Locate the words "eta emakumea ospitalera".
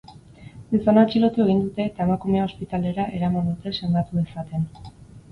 1.89-3.05